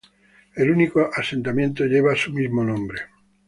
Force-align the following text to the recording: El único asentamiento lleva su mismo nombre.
El 0.55 0.71
único 0.71 1.11
asentamiento 1.15 1.85
lleva 1.85 2.15
su 2.15 2.33
mismo 2.33 2.63
nombre. 2.63 3.03